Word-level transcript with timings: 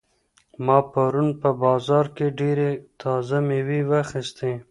ما 0.65 0.77
پرون 0.91 1.29
په 1.41 1.49
بازار 1.63 2.05
کې 2.15 2.27
ډېرې 2.39 2.69
تازه 3.01 3.37
مېوې 3.47 3.79
واخیستې. 3.89 4.51